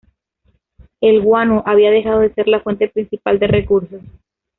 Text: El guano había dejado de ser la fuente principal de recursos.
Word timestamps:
El 0.99 1.21
guano 1.21 1.61
había 1.63 1.91
dejado 1.91 2.21
de 2.21 2.33
ser 2.33 2.47
la 2.47 2.59
fuente 2.61 2.89
principal 2.89 3.37
de 3.37 3.45
recursos. 3.45 4.01